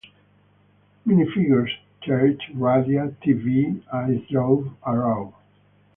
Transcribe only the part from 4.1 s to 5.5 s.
Drone, Arrow.